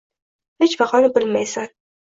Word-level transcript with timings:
Hech 0.63 0.75
vaqoni 0.81 1.15
bilmaysan. 1.21 1.75